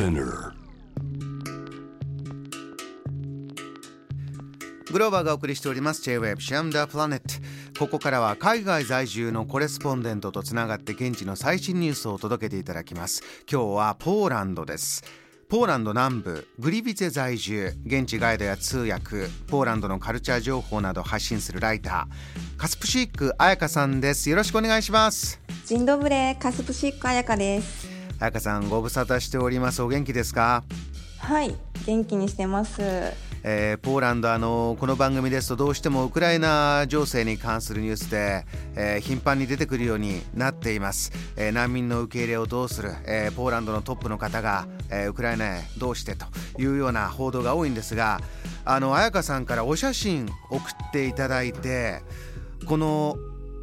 [0.00, 0.54] Spinner.
[4.90, 6.02] グローバーがお送りしております。
[6.02, 13.22] J-Web シアムダープラネットここからは海外在住のコレスポンデントとつながって現地の最新ニュースを届けていただきます。
[13.50, 15.04] 今日はポーランドです。
[15.50, 19.26] ポーランド南部グリビツェ在住現地ガイドや通訳。
[19.48, 22.56] ポーランドのカルチャー情報など発信するライター。
[22.56, 24.30] カスプシーク彩香さんです。
[24.30, 25.38] よろしくお願いします。
[25.66, 27.89] ジンドブレカスプシック彩香です
[28.20, 29.80] 彩香さんご無沙汰しております。
[29.80, 30.62] お元気ですか？
[31.20, 31.56] はい
[31.86, 32.82] 元気にしてます。
[33.42, 38.44] えー、ポーランドあのこの番組ですとどうしてもウクライナ情勢に関するニュースで、
[38.76, 46.26] えー、頻繁に出てくるようになっています、えー、難民の受け入れをどうする、えポーランドのトップの方が、えウクライナへどうしてと
[46.58, 48.20] いうような報道が多いんですが
[48.66, 52.02] あの彩香さんからお写真送っていただいて
[52.66, 53.16] この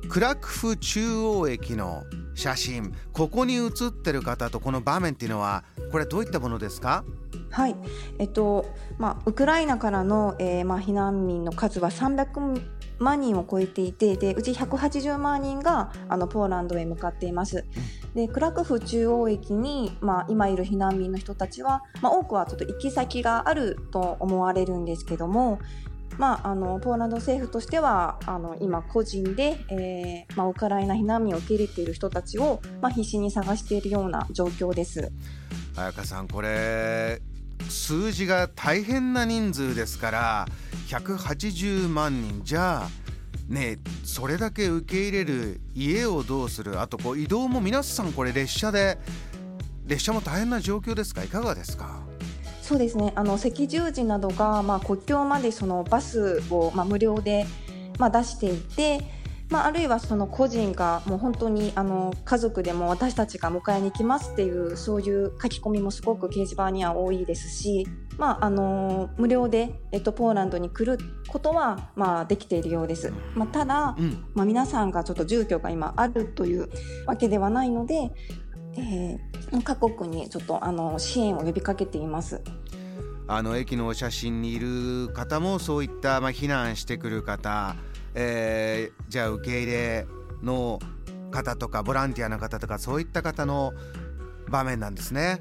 [0.09, 7.03] クラクフ中央駅の写真ここに写ってる方とこの場面っていうのはこれどういったものですか？
[7.49, 7.75] はい、
[8.19, 8.65] えっと
[8.97, 12.61] まあ、ウクライナからの、えーまあ、避難民の数は300
[12.99, 17.65] 万人を超えていてでうち180万人があのポーランドへ向かっています。
[18.15, 25.59] でクラクフ中央駅に、まあ、今いる避難民の人たちは、まあ、多くはちょっと行き先があると思われるんですけども、
[26.17, 35.11] まあ、あのポーランド政府としてはあの今個人で、えーまあ、ウクライナ避難民を受け入れている人たちを、まあ、必死に探しているような状況です。
[35.75, 37.21] 彩香さんこれ
[37.69, 40.47] 数字が大変な人数ですから
[40.87, 42.89] 180万人じゃあ
[43.53, 48.97] ねそれだけ受け入れる家をどうするあとこう移動も皆さんこれ列車で
[49.85, 51.23] 列車も大変な状況ですか？
[51.23, 52.06] いかがですか？
[52.67, 53.13] そうですね。
[53.15, 57.45] あの赤十字などが、まあ、国境までそのバスを、まあ、無料で、
[57.97, 58.99] まあ、出していて
[59.49, 76.69] まあ、あるいはその個人がもう本当にあの家族でも私たちが迎えに行きますっていうそういう書き込みもすごく掲示板には多いですし、まあ、あの無料で、えっと、ポーランドに来ることは、まあ、できているようです、まあ、ただ、うん、まあ、皆さんがちょっと住居が今あるという
[77.05, 78.11] わけではないので、
[78.77, 82.41] えー、各国にちょっとあの支援を呼びかけています。
[83.29, 87.75] あの駅の写真にいる方もそういった、まあ、避難してくる方
[88.19, 90.07] えー、じゃあ受け入れ
[90.41, 90.79] の
[91.29, 93.73] 方とかボランティアの方とかそういった方の
[94.49, 95.39] 場面なんですね。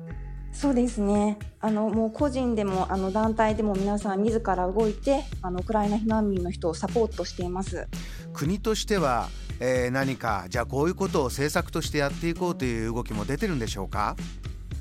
[0.52, 7.86] そうですねあのもう個人でもあの団体でも皆さん自ら動いてあのウクライナ避難民の人をサポートしています
[8.32, 9.28] 国としては、
[9.60, 14.16] えー、何かじゃあこういうことを政策としてやっていこうという動きも出てるんでしょうか？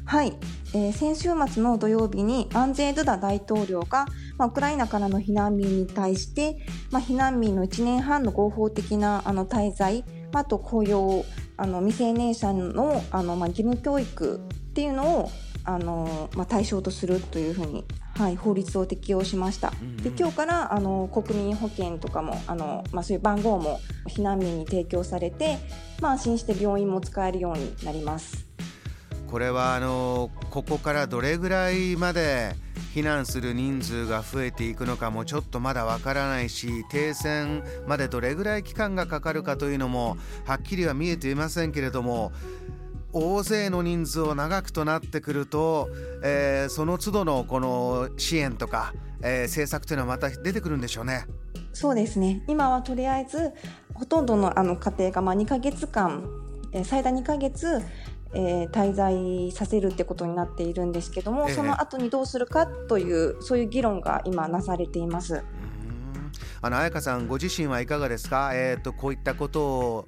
[0.05, 0.37] はい、
[0.73, 4.05] えー、先週末の土曜日にアンジェ・ドゥダ大統領が
[4.37, 6.57] まあ、ウクライナからの避難民に対して、
[6.91, 11.25] まあ、避難民の1年半の合法的なあの滞在、まあ、あと雇用
[11.57, 15.31] あの未成年者のあの、まあ、義務教育っていうのを
[15.63, 17.85] あの、まあ、対象とするというふうに、
[18.17, 19.71] はい、法律を適用しました。
[20.01, 25.57] で今日からあの国民保険とかもあの、まあ、そういう番号も避難民に提供されて、
[25.99, 28.47] まあ、安心して病院も使えるようになります。
[29.27, 32.55] これはあのここからどれぐらいまで
[32.93, 40.15] 避難する人数が増えていくのかもちょっとまだわからないし停戦までどれぐらい期間がかかるかというのも
[40.45, 42.31] はっきりは見えていませんけれども
[43.17, 45.87] 大勢の人数を長くとなってくると、
[46.21, 51.25] えー、その都度のこの支援とか、えー、政策というのはまた出てくるんでしょうね。
[51.71, 53.53] そうですね今はとりあえず
[53.93, 56.29] ほとんどのあの家庭がまあ2ヶ月間、
[56.73, 57.81] えー、最大2ヶ月
[58.37, 65.41] えー、滞在させるってことになっているんですけども、えー、その後にどうするかというそういう議論が今なされています。
[66.61, 70.05] あの彩香さんご自身はいかがですか、えーと、こういったことを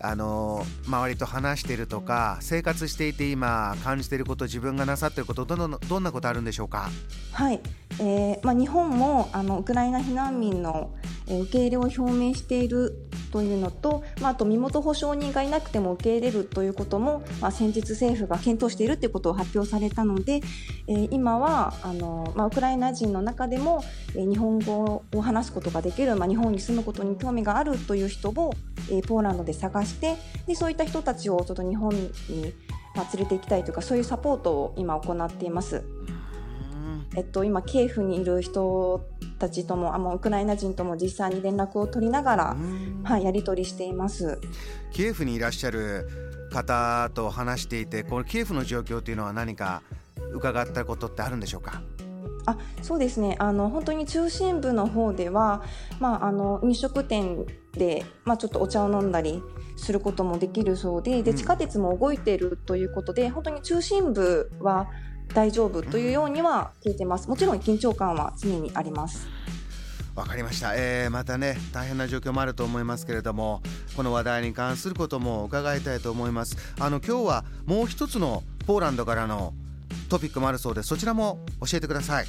[0.00, 6.88] あの周りと話しているとか生活していて今感じていること自分がなさっていることどのどんなことあるんでしょうか？
[7.32, 7.60] はい、
[7.98, 10.94] えーまあ、日本もあのウクライナ避難民の、
[11.26, 20.40] えー、受け入れを表明しているというのと、まあ、あと身元保証人がいなくても受け入れるということも、まあ、先日政府が検討しているということを発表されたので、
[20.86, 23.84] えー、今はあの、まあ、ウクライナ人の中でも、
[24.14, 28.54] えー、日本語を話すことができる、まあ、日本に住むことに興味があるという人を、
[28.90, 32.10] えー、ポーランドで探してでそういった人たちをちょっと日本に、
[32.94, 35.84] まあ、連れて行きたいというかそういうサポートを今行っています。
[37.16, 39.04] えっと、今キエフにいる人
[39.38, 42.56] たちともあのウクライナ人とも実際に連絡を取りながら、
[43.02, 44.38] はい、やり取りしています。
[44.92, 46.08] キエフにいらっしゃる
[46.52, 49.82] 方と話していてこのキエフの状況というのは何か
[50.32, 51.82] 伺ったことってあるんでしょうか？
[52.48, 53.36] あそうですね。
[53.38, 55.62] あの本当に中心部の方では、
[56.00, 59.42] まあ、あの飲食店で、まあ、ちょっとお茶を飲んだり
[59.76, 64.88] することもできるそうでで地下鉄も動いているということで、うん、本当に中心部は
[65.34, 67.28] 大丈夫というようには聞いてます。
[67.28, 69.28] もちろん緊張感は常にあります。
[70.14, 73.62] わかりました、えー、またね大変な状況もあると思いますけれども
[73.94, 76.56] この話題に関することも伺いたいと思います。
[76.80, 79.54] あの今日はもう一つのポーランドからの
[80.08, 82.26] トピックもあるそうでそちらも教えてください。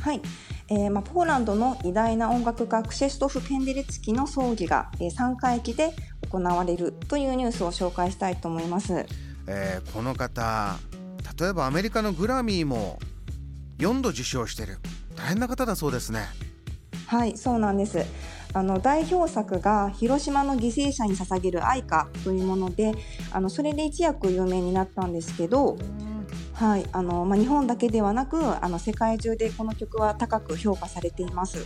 [0.00, 0.22] はい、
[0.68, 5.92] えーまあ、ポーランドの偉大な音楽家クシェストフ・ペンデレツキの葬儀が、えー、3回忌で
[6.30, 9.04] 行われるというニュースを紹介したいと思います、
[9.48, 10.78] えー、この方
[11.38, 13.00] 例えばアメリカのグラミーも
[13.78, 14.78] 4度受賞している。
[15.16, 16.26] 大変な方だそうですね。
[17.06, 18.04] はいそうなんです。
[18.54, 22.92] あの代表作が広島の犠牲者に捧げる愛歌というもので
[23.30, 25.76] あのそれで一躍有名になったんですけど
[26.58, 31.64] はいあのまあ、日本だけではなくあの世界中でこの曲は高く評価されています。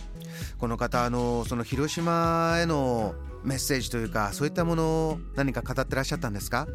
[0.59, 6.67] この方あのその広島へのメッセージというかそういったものを何か語ってらっしゃったんですか？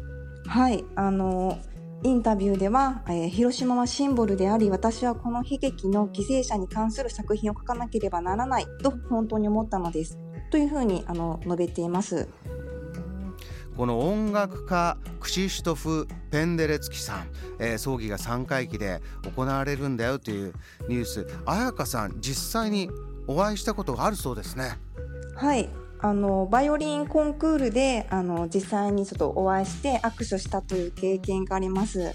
[0.47, 1.57] はいあの
[2.03, 10.17] インタビューでは、えー、広島はシンボルであり私はこの悲劇の犠牲者に関する作品を書かなければならないと本当に思ったのです。
[10.51, 12.27] というふうにあの述べています
[13.79, 17.29] この音楽家クシシュトフ・ペンデレツキさん、
[17.59, 19.01] えー、葬儀が3回忌で
[19.37, 20.53] 行われるんだよという
[20.89, 21.25] ニュース。
[21.45, 22.89] 彩香さん実際に
[23.25, 24.77] お会いしたことがあるそうですね。
[25.33, 25.69] はい。
[26.01, 32.11] あのバイオリンコンクールであの実際にちょっとお会いして握手したという経験があります。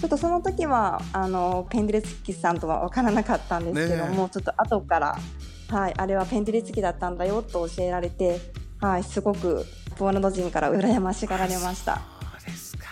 [0.00, 5.18] ちょっとその時はあのペンデレツキさんとは分からなかったんですけども、ね、ちょっと後から、
[5.70, 8.38] はい、あれはペンデレツキだったんだよと教えられて、
[8.80, 12.02] はい、すごくポーランド人から羨ましがられました。
[12.40, 12.84] そうですか、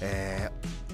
[0.00, 0.50] え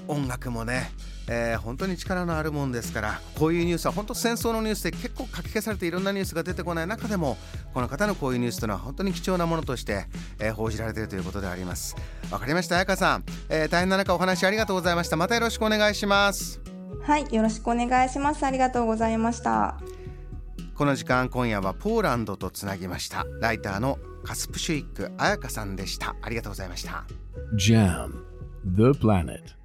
[0.07, 0.91] ー、音楽もね
[1.31, 7.37] えー、本当に力のあるもんですからこういうニュースは本当戦争のニュースで結構書き消されていろんなニュースが出てこない中でも
[7.71, 10.07] この方のこういうニュースというのは本当に貴重なものとして、
[10.39, 11.95] えー、報じられているということであります。
[12.31, 12.77] わかりました。
[12.77, 15.17] 彩香さん、えー、大変な中お話ありがとうございました。
[15.17, 16.59] またよろしくお願いします。
[17.03, 18.43] はいよろしくお願いします。
[18.43, 19.77] ありがとうございました。
[20.73, 23.25] この時間今夜はポーランドとつなぎました。
[23.39, 26.15] ライターのカスプシュイック彩香さんでした。
[26.21, 27.05] ありがとうございました。
[27.55, 28.11] JAM
[28.65, 29.58] The Planet.